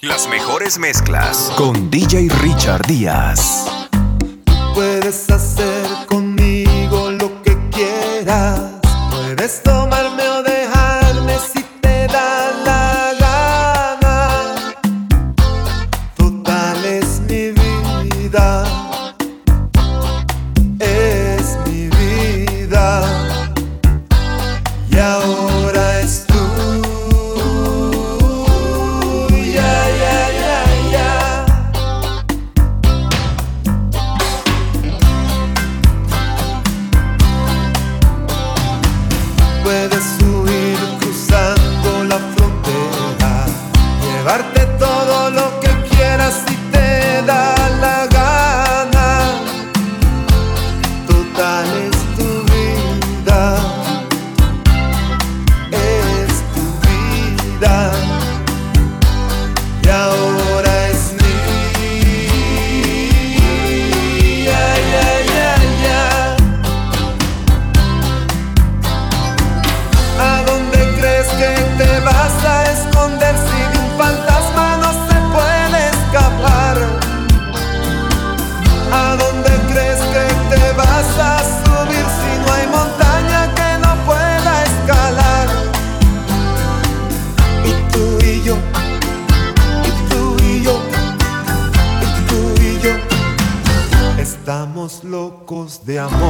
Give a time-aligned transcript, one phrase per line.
[0.00, 3.66] Las mejores mezclas con DJ Richard Díaz.
[4.72, 6.27] Puedes hacer con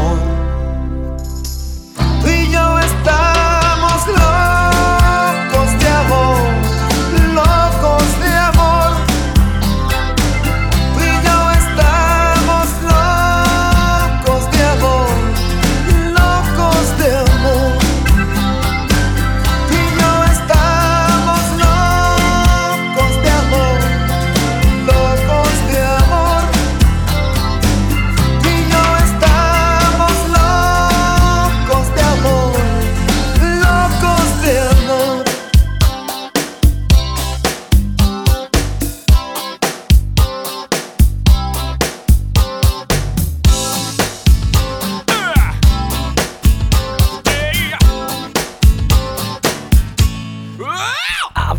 [0.08, 0.18] amor.
[2.20, 4.37] Tú y yo estamos locos.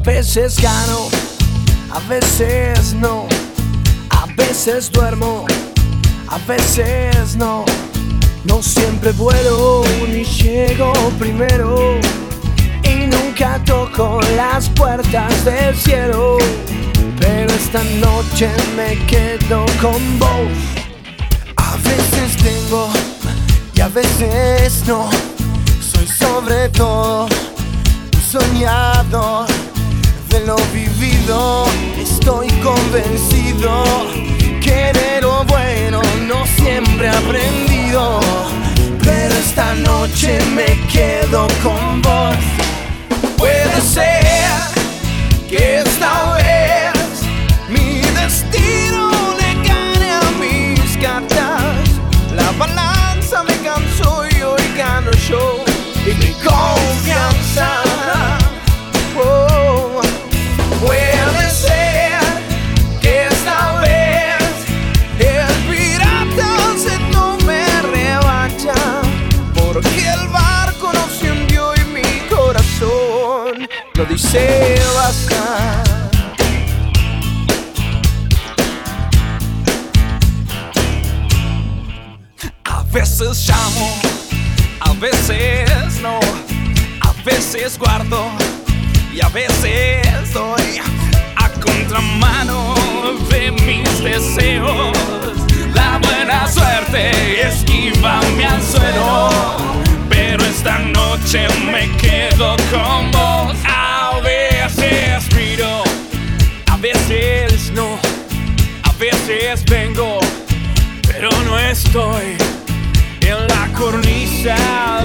[0.09, 1.07] A veces gano,
[1.91, 3.27] a veces no,
[4.09, 5.45] a veces duermo,
[6.27, 7.63] a veces no.
[8.43, 11.99] No siempre vuelo ni llego primero
[12.83, 16.39] y nunca toco las puertas del cielo.
[17.19, 20.51] Pero esta noche me quedo con vos.
[21.55, 22.89] A veces tengo
[23.75, 25.07] y a veces no.
[25.79, 29.68] Soy sobre todo un soñador
[30.29, 31.65] de lo vivido,
[31.97, 33.83] estoy convencido
[34.61, 38.19] que de lo bueno no siempre he aprendido.
[39.03, 42.35] Pero esta noche me quedo con vos.
[43.37, 44.25] Puede ser
[45.49, 46.58] que esta vez.
[102.39, 105.83] eso como a veces miro,
[106.67, 107.99] a veces no,
[108.83, 110.19] a veces vengo,
[111.05, 112.37] pero no estoy
[113.19, 114.55] en la cornisa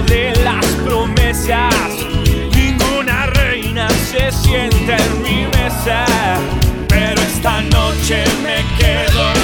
[0.06, 1.74] de las promesas.
[2.54, 6.04] Ninguna reina se sienta en mi mesa,
[6.86, 9.43] pero esta noche me quedo.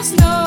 [0.00, 0.39] Dame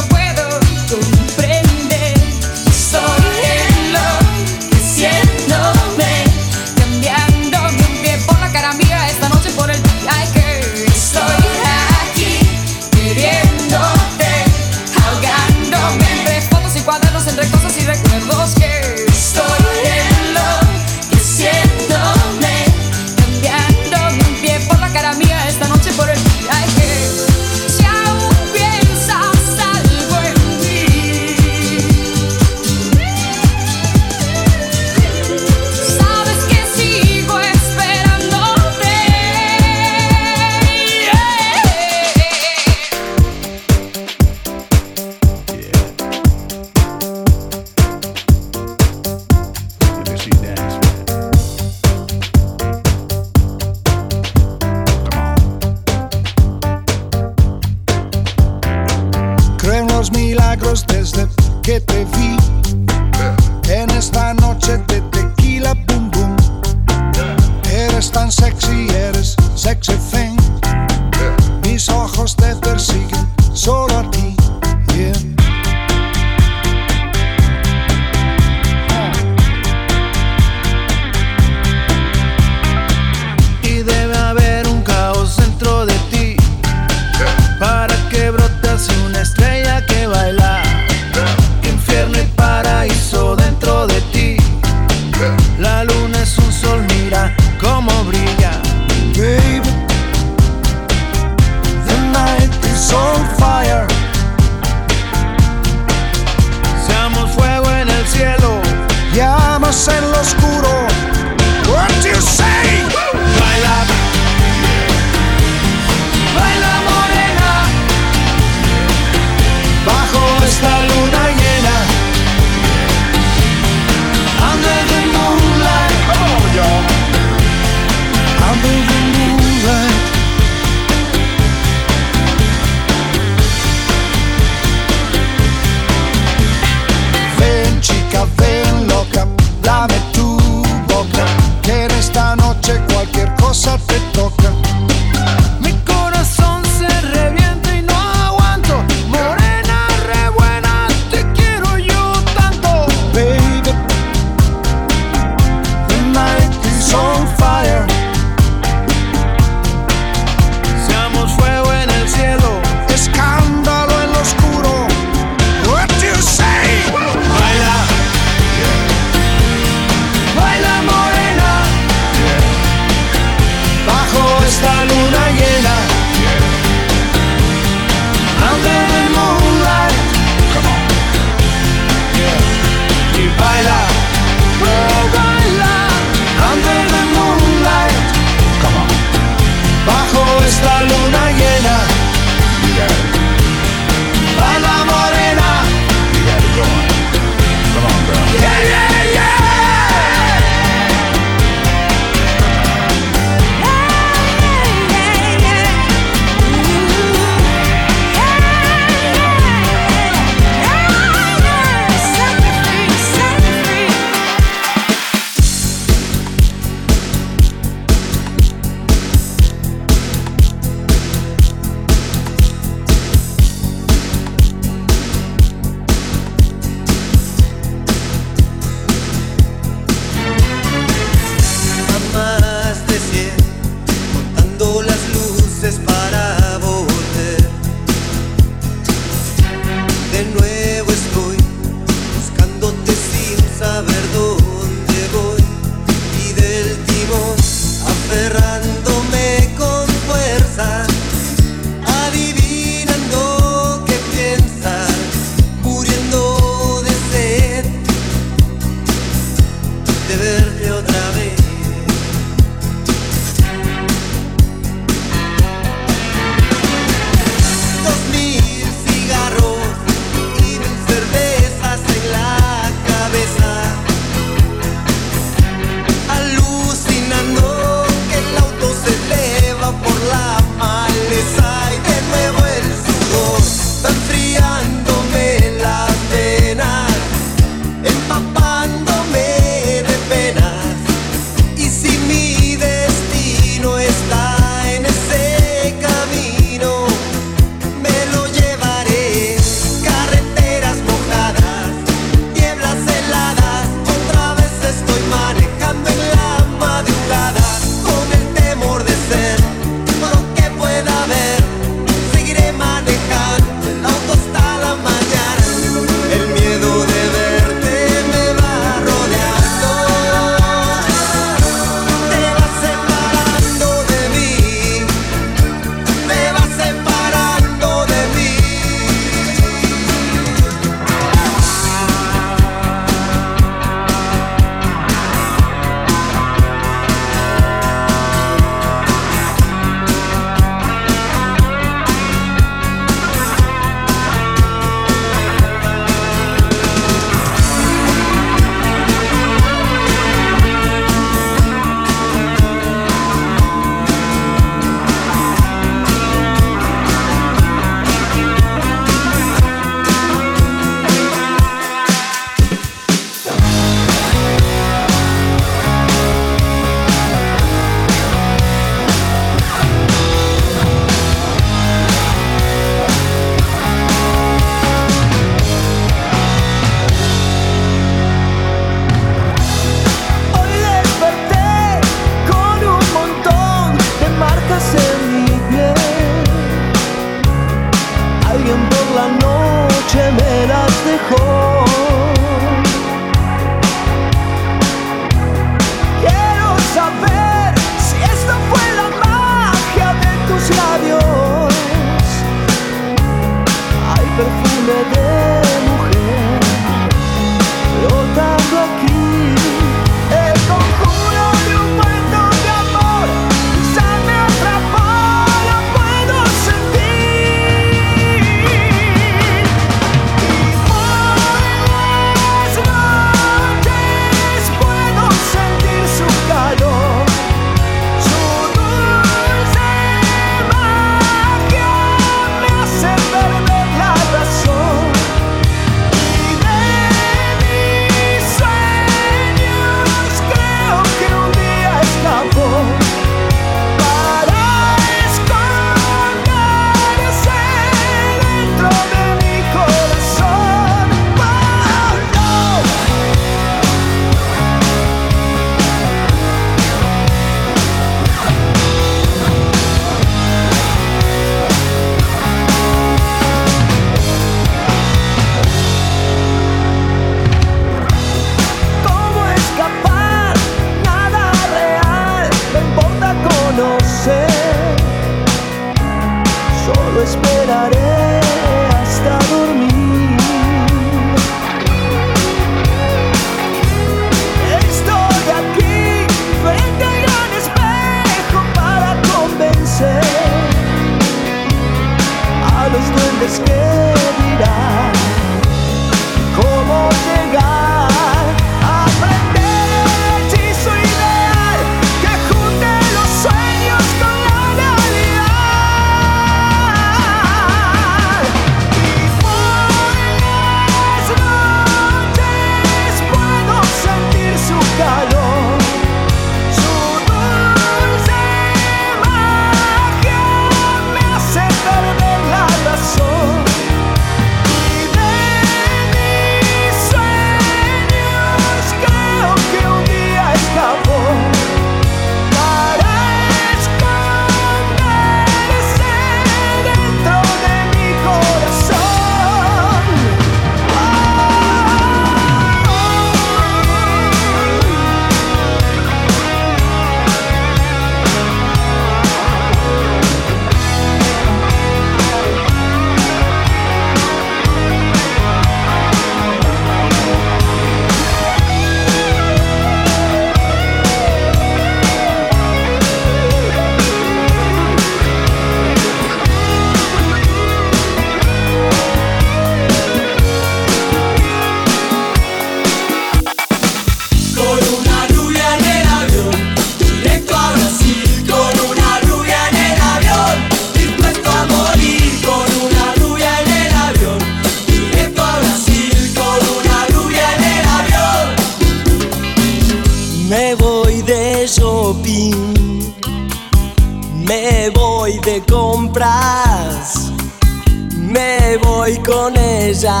[598.16, 600.00] me voy con ella,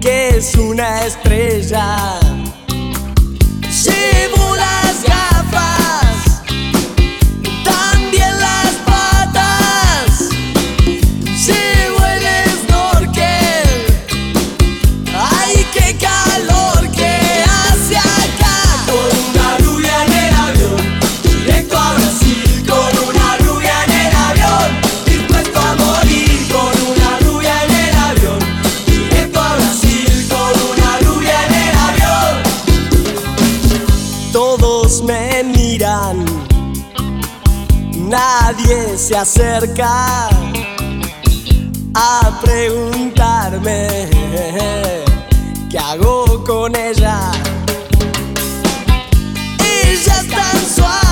[0.00, 2.20] que es una estrella.
[3.84, 4.41] Llevo
[39.12, 40.30] se acerca
[41.94, 44.08] a preguntarme
[45.70, 47.30] qué hago con ella.
[49.58, 51.11] Ella es tan suave,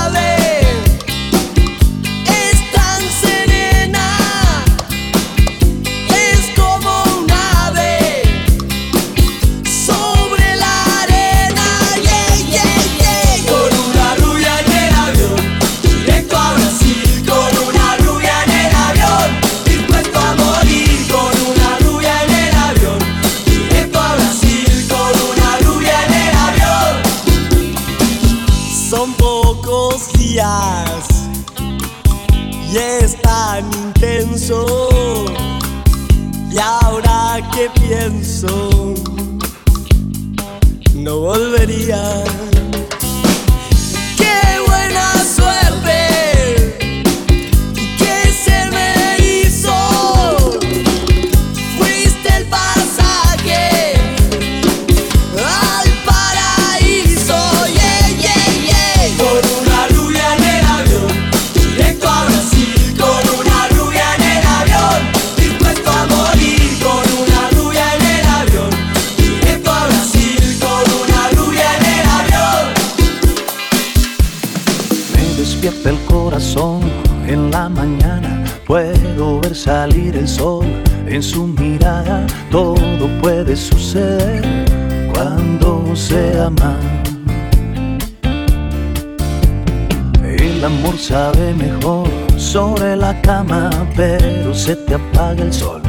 [93.96, 95.80] pero se te apaga el sol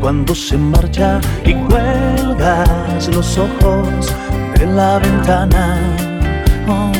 [0.00, 4.14] cuando se marcha y cuelgas los ojos
[4.58, 5.78] de la ventana.
[6.68, 6.92] Oh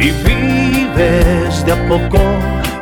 [0.00, 2.20] y vives de a poco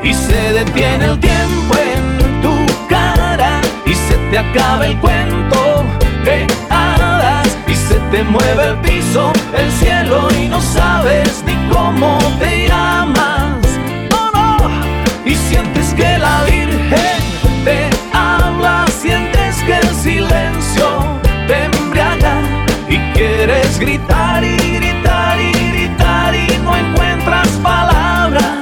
[0.02, 2.54] y se detiene el tiempo en tu
[2.88, 5.84] cara y se te acaba el cuento
[6.24, 12.18] de hadas y se te mueve el piso, el cielo y no sabes ni cómo
[12.40, 13.31] te llamas.
[15.32, 17.22] Y sientes que la Virgen
[17.64, 20.86] te habla, sientes que el silencio
[21.46, 22.34] te embriaga
[22.86, 28.58] y quieres gritar y gritar y gritar y no encuentras palabras.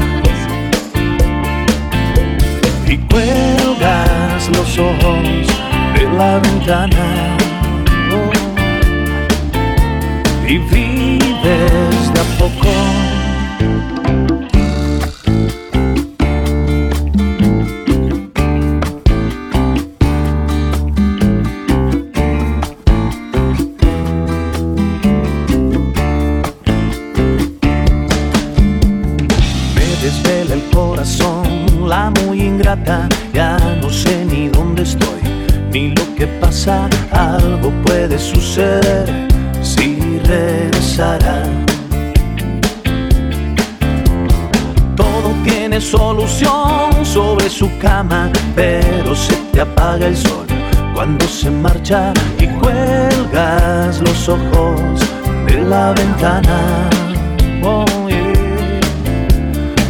[2.86, 5.48] Y cuelgas los ojos
[5.94, 7.36] de la ventana.
[8.12, 8.30] Oh,
[10.46, 10.58] y
[51.90, 55.00] y cuelgas los ojos
[55.46, 56.88] de la ventana.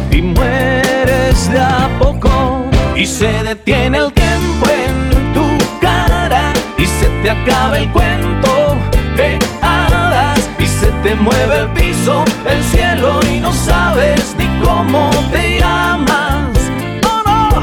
[0.09, 5.45] Y mueres de a poco y se detiene el tiempo en tu
[5.79, 8.75] cara y se te acaba el cuento
[9.15, 15.11] de hadas y se te mueve el piso, el cielo y no sabes ni cómo
[15.31, 16.57] te llamas.
[17.05, 17.61] Oh no,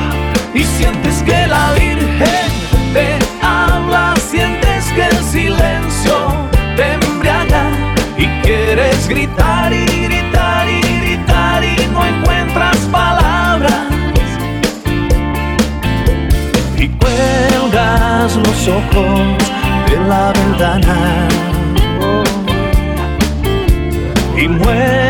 [0.54, 2.57] y sientes que la Virgen
[9.38, 13.86] gritar y gritar y gritar y no encuentras palabras.
[16.76, 19.20] Y cuelgas los ojos
[19.90, 21.28] de la ventana.
[24.36, 25.07] Y mueres